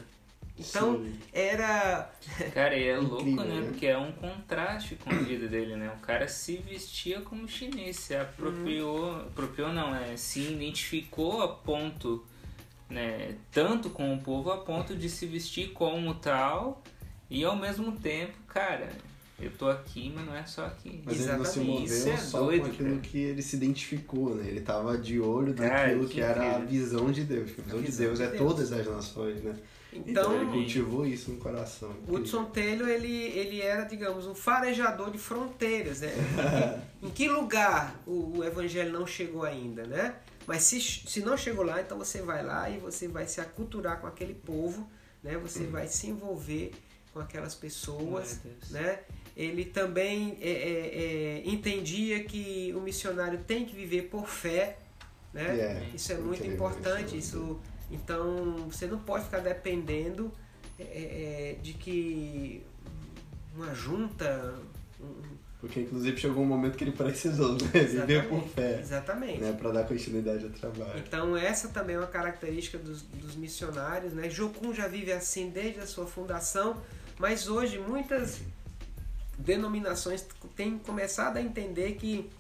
Então 0.59 0.97
Sim. 0.97 1.19
era. 1.33 2.11
Cara, 2.55 2.77
e 2.77 2.89
é 2.89 2.97
louco, 2.97 3.25
né? 3.25 3.45
né? 3.45 3.67
Porque 3.69 3.87
é 3.87 3.99
um 3.99 4.13
contraste 4.13 4.97
com 4.97 5.11
a 5.11 5.15
vida 5.19 5.47
dele, 5.47 5.77
né? 5.77 5.93
O 5.97 6.01
cara 6.01 6.27
se 6.29 6.57
vestia 6.57 7.21
como 7.21 7.47
chinês, 7.47 7.97
se 7.97 8.17
apropriou. 8.17 9.13
Hum. 9.13 9.21
Apropriou 9.27 9.73
não, 9.73 9.95
é 9.95 10.17
Se 10.17 10.41
identificou 10.41 11.43
a 11.43 11.49
ponto, 11.49 12.25
né? 12.89 13.37
Tanto 13.53 13.91
com 13.91 14.15
o 14.15 14.21
povo 14.21 14.51
a 14.51 14.59
ponto 14.59 14.97
de 14.97 15.11
se 15.11 15.27
vestir 15.27 15.73
como 15.73 16.15
tal. 16.15 16.83
E 17.29 17.45
ao 17.45 17.57
mesmo 17.57 17.93
tempo, 17.93 18.39
cara, 18.47 18.89
eu 19.39 19.51
tô 19.51 19.69
aqui, 19.69 20.11
mas 20.15 20.25
não 20.25 20.35
é 20.35 20.47
só 20.47 20.65
aqui. 20.65 21.03
Mas 21.05 21.21
Exatamente. 21.21 21.59
ele 21.59 21.69
não 21.69 21.87
se 21.87 21.99
moveu 21.99 22.13
é 22.13 22.17
só 22.17 22.41
doido, 22.41 22.63
com 22.63 22.69
aquilo 22.69 22.89
cara. 22.91 23.01
que 23.03 23.19
ele 23.19 23.43
se 23.43 23.57
identificou, 23.57 24.35
né? 24.35 24.49
Ele 24.49 24.61
tava 24.63 24.97
de 24.97 25.21
olho 25.21 25.55
naquilo 25.55 26.07
que, 26.07 26.15
que 26.15 26.21
era 26.23 26.57
a 26.57 26.59
visão 26.61 27.13
de 27.13 27.25
Deus. 27.25 27.51
A 27.51 27.63
visão, 27.63 27.79
a 27.79 27.83
visão 27.83 27.83
de 27.83 27.97
Deus 27.97 28.19
de 28.19 28.25
é 28.25 28.29
Deus. 28.29 28.39
todas 28.39 28.73
as 28.73 28.87
nações, 28.87 29.43
né? 29.43 29.55
Então, 29.97 30.35
então, 30.35 30.35
ele 30.35 30.51
cultivou 30.51 31.07
isso 31.07 31.31
no 31.31 31.39
coração. 31.39 31.95
Hudson 32.09 32.45
Taylor 32.47 32.89
ele, 32.89 33.13
ele 33.13 33.61
era, 33.61 33.85
digamos, 33.85 34.27
um 34.27 34.35
farejador 34.35 35.11
de 35.11 35.19
fronteiras, 35.19 36.01
né? 36.01 36.13
em, 37.03 37.11
que 37.11 37.29
lugar 37.29 38.01
o, 38.07 38.39
o, 38.39 38.45
evangelho 38.45 38.93
não 38.93 39.07
chegou 39.07 39.45
ainda, 39.45 39.85
né? 39.85 40.17
Mas 40.47 40.63
se, 40.63 40.81
se 40.81 41.21
não 41.21 41.37
chegou 41.37 41.65
lá, 41.65 41.81
então 41.81 41.99
você 41.99 42.21
vai 42.23 42.45
lá 42.45 42.69
e 42.71 42.79
você 42.79 43.09
vai 43.09 43.27
se 43.27 43.41
aculturar 43.41 44.01
com 44.01 44.07
aquele 44.07 44.35
povo, 44.35 44.89
né? 45.23 45.37
Você 45.39 45.65
uhum. 45.65 45.71
vai 45.71 45.89
se 45.89 46.09
envolver 46.09 46.73
com 47.13 47.21
aquelas 47.21 47.55
pessoas, 47.55 48.41
né? 48.71 49.01
Ele 49.37 49.65
também 49.65 50.39
é, 50.41 50.51
é, 50.51 51.43
é, 51.43 51.43
entendia 51.45 52.25
que 52.25 52.73
o 52.75 52.81
missionário 52.81 53.39
tem 53.47 53.65
que 53.65 53.75
viver 53.75 54.03
por 54.03 54.27
fé, 54.27 54.79
né? 55.33 55.55
Yeah, 55.55 55.87
isso 55.95 56.13
é 56.13 56.17
muito 56.17 56.47
importante. 56.47 57.19
Isso 57.19 57.61
então 57.91 58.69
você 58.71 58.87
não 58.87 58.99
pode 58.99 59.25
ficar 59.25 59.41
dependendo 59.41 60.33
é, 60.79 60.83
é, 60.83 61.53
é, 61.53 61.53
de 61.63 61.73
que 61.73 62.63
uma 63.55 63.75
junta. 63.75 64.55
Um... 65.01 65.37
Porque 65.61 65.81
inclusive 65.81 66.17
chegou 66.19 66.43
um 66.43 66.47
momento 66.47 66.77
que 66.77 66.85
ele 66.85 66.93
precisou, 66.93 67.55
né? 67.55 67.81
Viver 67.81 68.29
por 68.29 68.47
fé. 68.49 68.79
Exatamente. 68.79 69.41
Né? 69.41 69.53
Para 69.53 69.73
dar 69.73 69.85
continuidade 69.85 70.45
ao 70.45 70.51
trabalho. 70.51 70.99
Então 70.99 71.37
essa 71.37 71.69
também 71.69 71.97
é 71.97 71.99
uma 71.99 72.07
característica 72.07 72.77
dos, 72.79 73.03
dos 73.03 73.35
missionários. 73.35 74.13
Né? 74.13 74.29
Jocum 74.29 74.75
já 74.75 74.87
vive 74.87 75.13
assim 75.13 75.49
desde 75.49 75.81
a 75.81 75.87
sua 75.87 76.07
fundação, 76.07 76.81
mas 77.19 77.49
hoje 77.49 77.79
muitas 77.79 78.43
denominações 79.39 80.27
têm 80.55 80.79
começado 80.79 81.39
a 81.39 81.43
entender 81.43 81.95
que 81.95 82.31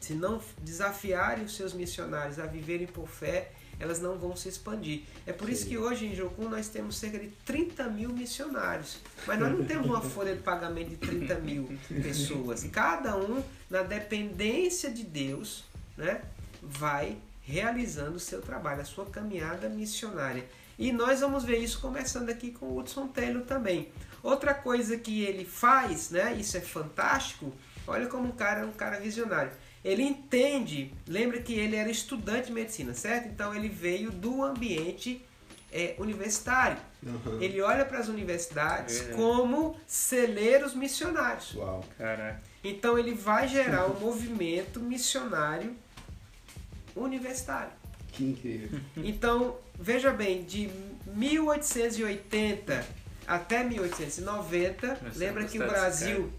se 0.00 0.14
não 0.14 0.40
desafiarem 0.62 1.44
os 1.44 1.56
seus 1.56 1.72
missionários 1.72 2.38
a 2.38 2.46
viverem 2.46 2.86
por 2.86 3.08
fé, 3.08 3.52
elas 3.80 4.00
não 4.00 4.18
vão 4.18 4.34
se 4.34 4.48
expandir. 4.48 5.02
É 5.26 5.32
por 5.32 5.46
Sim. 5.46 5.52
isso 5.52 5.66
que 5.66 5.78
hoje 5.78 6.06
em 6.06 6.14
Jocum 6.14 6.48
nós 6.48 6.68
temos 6.68 6.96
cerca 6.96 7.18
de 7.18 7.28
30 7.44 7.84
mil 7.88 8.10
missionários. 8.12 8.98
Mas 9.26 9.38
nós 9.38 9.56
não 9.56 9.64
temos 9.64 9.86
uma 9.86 10.00
folha 10.00 10.34
de 10.34 10.42
pagamento 10.42 10.90
de 10.90 10.96
30 10.96 11.34
mil 11.36 11.68
pessoas. 12.02 12.64
Cada 12.64 13.16
um, 13.16 13.42
na 13.70 13.82
dependência 13.82 14.90
de 14.90 15.04
Deus, 15.04 15.64
né, 15.96 16.22
vai 16.62 17.16
realizando 17.42 18.16
o 18.16 18.20
seu 18.20 18.42
trabalho, 18.42 18.82
a 18.82 18.84
sua 18.84 19.06
caminhada 19.06 19.68
missionária. 19.68 20.44
E 20.78 20.92
nós 20.92 21.20
vamos 21.20 21.44
ver 21.44 21.58
isso 21.58 21.80
começando 21.80 22.28
aqui 22.30 22.50
com 22.50 22.66
o 22.66 22.78
Hudson 22.78 23.08
Taylor 23.08 23.42
também. 23.42 23.90
Outra 24.22 24.52
coisa 24.52 24.96
que 24.98 25.22
ele 25.22 25.44
faz, 25.44 26.10
né, 26.10 26.36
isso 26.38 26.56
é 26.56 26.60
fantástico, 26.60 27.52
olha 27.86 28.06
como 28.06 28.28
um 28.28 28.32
cara 28.32 28.60
é 28.60 28.64
um 28.64 28.72
cara 28.72 28.98
visionário 29.00 29.52
ele 29.88 30.02
entende, 30.02 30.92
lembra 31.06 31.40
que 31.40 31.54
ele 31.54 31.74
era 31.74 31.90
estudante 31.90 32.48
de 32.48 32.52
medicina, 32.52 32.92
certo? 32.92 33.28
Então 33.28 33.54
ele 33.54 33.70
veio 33.70 34.10
do 34.10 34.42
ambiente 34.44 35.24
é, 35.72 35.94
universitário. 35.98 36.76
Uhum. 37.02 37.40
Ele 37.40 37.58
olha 37.62 37.86
para 37.86 37.98
as 37.98 38.06
universidades 38.06 39.00
é. 39.00 39.12
como 39.14 39.74
celeiros 39.86 40.74
missionários. 40.74 41.54
Uau, 41.54 41.82
caraca. 41.96 42.42
Então 42.62 42.98
ele 42.98 43.14
vai 43.14 43.48
gerar 43.48 43.86
um 43.90 43.98
movimento 43.98 44.78
missionário 44.78 45.74
universitário. 46.94 47.72
Que 48.12 48.24
incrível. 48.24 48.78
Então, 48.98 49.56
veja 49.78 50.10
bem, 50.10 50.44
de 50.44 50.68
1880 51.06 52.84
até 53.26 53.64
1890, 53.64 54.98
lembra 55.16 55.44
que 55.44 55.58
o 55.58 55.66
Brasil 55.66 56.30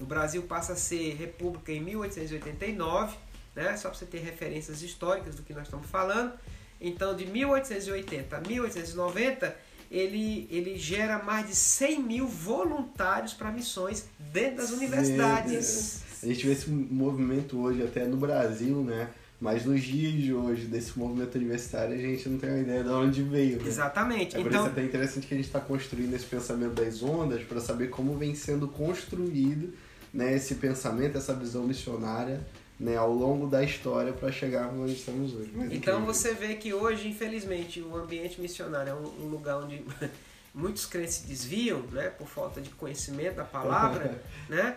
o 0.00 0.04
Brasil 0.04 0.42
passa 0.42 0.74
a 0.74 0.76
ser 0.76 1.14
república 1.14 1.72
em 1.72 1.80
1889, 1.80 3.16
né? 3.54 3.76
só 3.76 3.88
para 3.88 3.98
você 3.98 4.06
ter 4.06 4.18
referências 4.18 4.82
históricas 4.82 5.34
do 5.34 5.42
que 5.42 5.54
nós 5.54 5.64
estamos 5.64 5.86
falando. 5.88 6.32
Então, 6.80 7.16
de 7.16 7.26
1880 7.26 8.36
a 8.36 8.40
1890, 8.40 9.56
ele, 9.90 10.46
ele 10.50 10.76
gera 10.76 11.22
mais 11.22 11.46
de 11.46 11.54
100 11.54 12.02
mil 12.02 12.26
voluntários 12.26 13.32
para 13.32 13.50
missões 13.50 14.06
dentro 14.18 14.56
das 14.56 14.70
universidades. 14.70 16.02
A 16.22 16.26
gente 16.26 16.46
vê 16.46 16.52
esse 16.52 16.68
movimento 16.68 17.58
hoje 17.58 17.82
até 17.82 18.04
no 18.04 18.16
Brasil, 18.16 18.82
né? 18.82 19.10
Mas 19.38 19.66
nos 19.66 19.82
dias 19.82 20.14
de 20.14 20.32
hoje, 20.32 20.66
desse 20.66 20.98
movimento 20.98 21.34
universitário, 21.34 21.94
a 21.94 21.98
gente 21.98 22.28
não 22.28 22.38
tem 22.38 22.50
uma 22.50 22.60
ideia 22.60 22.82
de 22.82 22.88
onde 22.88 23.22
veio. 23.22 23.58
Né? 23.58 23.68
Exatamente. 23.68 24.34
É 24.34 24.40
por 24.40 24.48
então... 24.48 24.62
isso 24.62 24.70
até 24.70 24.82
interessante 24.82 25.26
que 25.26 25.34
a 25.34 25.36
gente 25.36 25.46
está 25.46 25.60
construindo 25.60 26.14
esse 26.14 26.24
pensamento 26.24 26.72
das 26.72 27.02
ondas 27.02 27.42
para 27.42 27.60
saber 27.60 27.88
como 27.90 28.16
vem 28.16 28.34
sendo 28.34 28.66
construído 28.66 29.74
né, 30.12 30.34
esse 30.34 30.54
pensamento, 30.54 31.18
essa 31.18 31.34
visão 31.34 31.64
missionária 31.64 32.40
né, 32.80 32.96
ao 32.96 33.12
longo 33.12 33.46
da 33.46 33.62
história 33.62 34.12
para 34.12 34.32
chegar 34.32 34.68
onde 34.68 34.94
estamos 34.94 35.34
hoje. 35.34 35.50
Mas 35.54 35.72
então 35.72 36.00
incrível. 36.00 36.14
você 36.14 36.32
vê 36.34 36.54
que 36.54 36.72
hoje, 36.72 37.08
infelizmente, 37.08 37.80
o 37.80 37.94
ambiente 37.94 38.40
missionário 38.40 38.90
é 38.90 38.94
um, 38.94 39.28
lugar 39.28 39.58
onde 39.58 39.84
muitos 40.54 40.86
crentes 40.86 41.14
se 41.14 41.26
desviam 41.26 41.82
né, 41.92 42.08
por 42.08 42.26
falta 42.26 42.60
de 42.60 42.70
conhecimento 42.70 43.36
da 43.36 43.44
palavra. 43.44 44.20
né? 44.48 44.76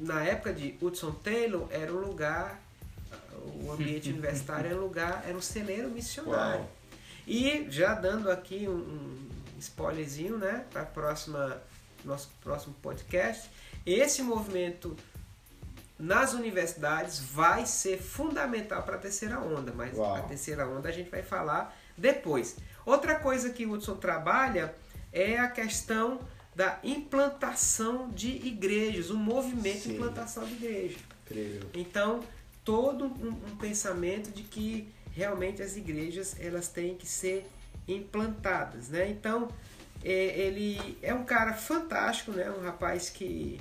Na 0.00 0.22
época 0.22 0.54
de 0.54 0.74
Hudson 0.80 1.12
Taylor, 1.12 1.66
era 1.70 1.92
um 1.92 2.00
lugar 2.00 2.62
o 3.62 3.72
ambiente 3.72 4.10
universitário 4.10 4.70
era 4.70 4.76
um 4.76 4.82
lugar, 4.82 5.24
era 5.26 5.36
um 5.36 5.42
celeiro 5.42 5.90
missionário. 5.90 6.60
Uau. 6.60 6.70
E 7.26 7.66
já 7.70 7.94
dando 7.94 8.30
aqui 8.30 8.68
um, 8.68 8.72
um 8.74 9.28
spoilerzinho, 9.58 10.38
né, 10.38 10.64
para 10.72 10.84
próxima 10.84 11.62
nosso 12.04 12.30
próximo 12.42 12.74
podcast, 12.82 13.48
esse 13.86 14.22
movimento 14.22 14.96
nas 15.98 16.34
universidades 16.34 17.20
vai 17.20 17.64
ser 17.64 17.98
fundamental 17.98 18.82
para 18.82 18.96
a 18.96 18.98
terceira 18.98 19.38
onda, 19.38 19.72
mas 19.72 19.96
Uau. 19.96 20.16
a 20.16 20.22
terceira 20.22 20.66
onda 20.66 20.88
a 20.88 20.92
gente 20.92 21.10
vai 21.10 21.22
falar 21.22 21.76
depois. 21.96 22.56
Outra 22.84 23.14
coisa 23.16 23.50
que 23.50 23.64
o 23.64 23.72
Hudson 23.72 23.96
trabalha 23.96 24.74
é 25.12 25.38
a 25.38 25.48
questão 25.48 26.20
da 26.54 26.78
implantação 26.82 28.08
de 28.10 28.28
igrejas, 28.28 29.10
o 29.10 29.16
movimento 29.16 29.82
Sim. 29.82 29.90
de 29.90 29.94
implantação 29.94 30.44
de 30.44 30.54
igreja. 30.54 30.98
Incrível. 31.24 31.70
Então, 31.72 32.20
todo 32.64 33.06
um, 33.06 33.28
um, 33.28 33.56
pensamento 33.56 34.30
de 34.30 34.42
que 34.42 34.88
realmente 35.12 35.62
as 35.62 35.76
igrejas 35.76 36.36
elas 36.38 36.68
têm 36.68 36.96
que 36.96 37.06
ser 37.06 37.46
implantadas, 37.86 38.88
né? 38.88 39.08
Então, 39.08 39.48
é, 40.04 40.38
ele 40.38 40.98
é 41.02 41.12
um 41.14 41.24
cara 41.24 41.54
fantástico, 41.54 42.32
né? 42.32 42.50
Um 42.50 42.62
rapaz 42.62 43.10
que, 43.10 43.60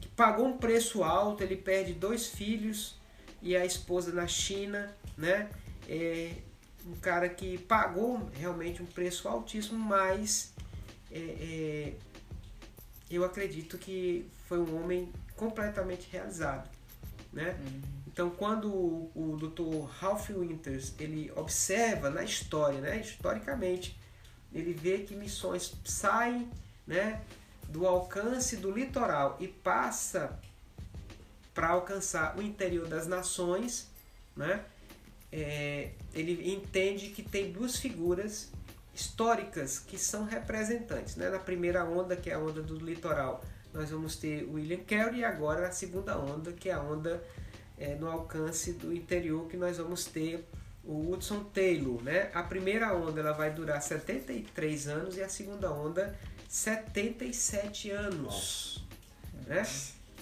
que 0.00 0.08
pagou 0.08 0.46
um 0.46 0.56
preço 0.56 1.02
alto, 1.02 1.42
ele 1.42 1.56
perde 1.56 1.94
dois 1.94 2.28
filhos 2.28 2.96
e 3.40 3.56
a 3.56 3.64
esposa 3.64 4.12
na 4.12 4.26
China, 4.26 4.94
né? 5.16 5.50
É 5.88 6.32
um 6.86 6.96
cara 6.96 7.28
que 7.28 7.58
pagou 7.58 8.30
realmente 8.34 8.82
um 8.82 8.86
preço 8.86 9.28
altíssimo, 9.28 9.78
mas 9.78 10.52
é, 11.10 11.18
é, 11.18 11.94
eu 13.10 13.24
acredito 13.24 13.78
que 13.78 14.26
foi 14.48 14.58
um 14.58 14.82
homem 14.82 15.12
completamente 15.36 16.08
realizado, 16.10 16.68
né? 17.32 17.56
Uhum. 17.60 18.01
Então, 18.12 18.28
quando 18.28 18.68
o, 18.68 19.38
Dr. 19.40 19.86
Ralph 19.98 20.28
Winters 20.28 20.92
ele 20.98 21.32
observa 21.34 22.10
na 22.10 22.22
história, 22.22 22.78
né, 22.78 23.00
historicamente, 23.00 23.98
ele 24.52 24.74
vê 24.74 24.98
que 24.98 25.14
missões 25.14 25.74
saem, 25.82 26.50
né, 26.86 27.22
do 27.68 27.86
alcance 27.86 28.56
do 28.56 28.70
litoral 28.70 29.38
e 29.40 29.48
passa 29.48 30.38
para 31.54 31.68
alcançar 31.68 32.36
o 32.36 32.42
interior 32.42 32.86
das 32.86 33.06
nações, 33.06 33.88
né? 34.36 34.62
É, 35.30 35.92
ele 36.12 36.52
entende 36.52 37.08
que 37.08 37.22
tem 37.22 37.50
duas 37.50 37.76
figuras 37.76 38.50
históricas 38.94 39.78
que 39.78 39.96
são 39.96 40.24
representantes. 40.24 41.16
Né? 41.16 41.30
Na 41.30 41.38
primeira 41.38 41.82
onda, 41.84 42.14
que 42.14 42.28
é 42.28 42.34
a 42.34 42.38
onda 42.38 42.60
do 42.60 42.76
litoral, 42.76 43.42
nós 43.72 43.90
vamos 43.90 44.16
ter 44.16 44.44
William 44.44 44.84
Carey 44.84 45.20
e 45.20 45.24
agora 45.24 45.68
a 45.68 45.72
segunda 45.72 46.18
onda, 46.18 46.52
que 46.52 46.68
é 46.68 46.74
a 46.74 46.82
onda 46.82 47.22
é, 47.82 47.96
no 47.96 48.08
alcance 48.08 48.72
do 48.72 48.92
interior, 48.92 49.48
que 49.48 49.56
nós 49.56 49.76
vamos 49.78 50.04
ter 50.04 50.46
o 50.84 51.10
Hudson 51.10 51.44
Taylor. 51.44 52.02
Né? 52.02 52.30
A 52.32 52.42
primeira 52.42 52.94
onda 52.94 53.20
ela 53.20 53.32
vai 53.32 53.50
durar 53.50 53.82
73 53.82 54.88
anos 54.88 55.16
e 55.16 55.22
a 55.22 55.28
segunda 55.28 55.70
onda 55.72 56.16
77 56.48 57.90
anos. 57.90 58.84
Né? 59.46 59.66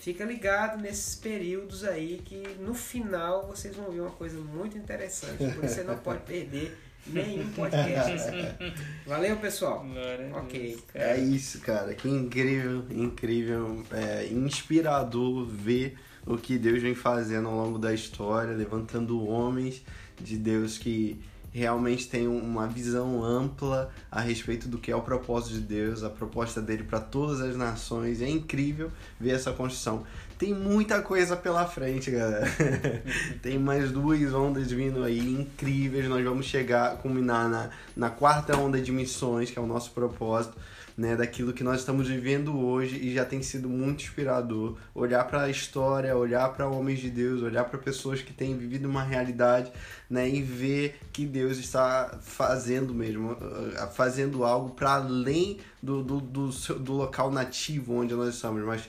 Fica 0.00 0.24
ligado 0.24 0.80
nesses 0.80 1.14
períodos 1.14 1.84
aí 1.84 2.22
que 2.24 2.56
no 2.60 2.72
final 2.72 3.46
vocês 3.46 3.76
vão 3.76 3.90
ver 3.90 4.00
uma 4.00 4.10
coisa 4.10 4.38
muito 4.38 4.78
interessante, 4.78 5.36
por 5.36 5.64
isso 5.64 5.74
você 5.74 5.84
não 5.84 5.98
pode 5.98 6.22
perder 6.22 6.74
nenhum 7.06 7.52
podcast. 7.52 8.16
Valeu, 9.06 9.36
pessoal. 9.36 9.84
Glória 9.84 10.30
ok. 10.34 10.78
é 10.94 11.18
isso, 11.18 11.60
cara. 11.60 11.92
Que 11.94 12.08
incrível, 12.08 12.86
incrível, 12.90 13.84
é, 13.92 14.26
inspirador 14.28 15.44
ver 15.44 15.98
o 16.26 16.36
que 16.36 16.58
Deus 16.58 16.82
vem 16.82 16.94
fazendo 16.94 17.48
ao 17.48 17.56
longo 17.56 17.78
da 17.78 17.92
história, 17.92 18.54
levantando 18.54 19.26
homens 19.26 19.82
de 20.20 20.36
Deus 20.36 20.78
que 20.78 21.20
realmente 21.52 22.08
tem 22.08 22.28
uma 22.28 22.66
visão 22.66 23.24
ampla 23.24 23.90
a 24.10 24.20
respeito 24.20 24.68
do 24.68 24.78
que 24.78 24.90
é 24.90 24.96
o 24.96 25.02
propósito 25.02 25.54
de 25.54 25.60
Deus, 25.60 26.02
a 26.02 26.10
proposta 26.10 26.60
dele 26.60 26.84
para 26.84 27.00
todas 27.00 27.40
as 27.40 27.56
nações. 27.56 28.22
É 28.22 28.28
incrível 28.28 28.90
ver 29.18 29.30
essa 29.30 29.52
construção. 29.52 30.04
Tem 30.38 30.54
muita 30.54 31.02
coisa 31.02 31.36
pela 31.36 31.66
frente, 31.66 32.10
galera. 32.10 32.46
tem 33.42 33.58
mais 33.58 33.90
duas 33.90 34.32
ondas 34.32 34.70
vindo 34.70 35.02
aí 35.02 35.18
incríveis. 35.18 36.08
Nós 36.08 36.24
vamos 36.24 36.46
chegar, 36.46 36.96
culminar 36.98 37.48
na, 37.48 37.70
na 37.96 38.10
quarta 38.10 38.56
onda 38.56 38.80
de 38.80 38.92
missões, 38.92 39.50
que 39.50 39.58
é 39.58 39.62
o 39.62 39.66
nosso 39.66 39.90
propósito 39.90 40.56
né, 40.96 41.16
daquilo 41.16 41.52
que 41.52 41.64
nós 41.64 41.80
estamos 41.80 42.08
vivendo 42.08 42.58
hoje 42.58 42.96
e 42.96 43.14
já 43.14 43.24
tem 43.24 43.42
sido 43.42 43.68
muito 43.68 44.02
inspirador. 44.02 44.76
Olhar 44.94 45.24
para 45.24 45.42
a 45.42 45.50
história, 45.50 46.16
olhar 46.16 46.48
para 46.52 46.66
homens 46.66 47.00
de 47.00 47.10
Deus, 47.10 47.42
olhar 47.42 47.64
para 47.64 47.78
pessoas 47.78 48.22
que 48.22 48.32
têm 48.32 48.56
vivido 48.56 48.88
uma 48.88 49.02
realidade 49.02 49.72
né, 50.08 50.28
e 50.28 50.42
ver 50.42 50.98
que 51.12 51.26
Deus 51.26 51.58
está 51.58 52.18
fazendo 52.20 52.94
mesmo, 52.94 53.32
uh, 53.32 53.88
fazendo 53.94 54.44
algo 54.44 54.70
para 54.70 54.94
além 54.94 55.58
do, 55.82 56.02
do, 56.02 56.20
do, 56.20 56.48
do 56.48 56.92
local 56.92 57.30
nativo 57.30 57.94
onde 57.94 58.14
nós 58.14 58.34
estamos, 58.34 58.62
mas 58.64 58.88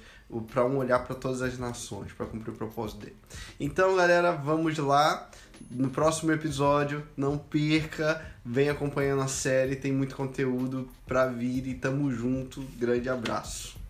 para 0.51 0.65
um 0.65 0.77
olhar 0.77 0.99
para 0.99 1.15
todas 1.15 1.41
as 1.41 1.57
nações, 1.57 2.13
para 2.13 2.25
cumprir 2.25 2.53
o 2.53 2.55
propósito 2.55 3.01
dele. 3.01 3.17
Então, 3.59 3.95
galera, 3.95 4.31
vamos 4.31 4.77
lá 4.77 5.29
no 5.69 5.89
próximo 5.89 6.31
episódio. 6.31 7.03
Não 7.15 7.37
perca, 7.37 8.21
vem 8.45 8.69
acompanhando 8.69 9.21
a 9.21 9.27
série, 9.27 9.75
tem 9.75 9.91
muito 9.91 10.15
conteúdo 10.15 10.87
pra 11.05 11.27
vir 11.27 11.67
e 11.67 11.73
tamo 11.73 12.11
junto. 12.11 12.61
Grande 12.77 13.09
abraço. 13.09 13.80